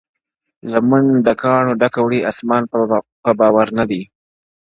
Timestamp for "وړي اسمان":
2.03-2.63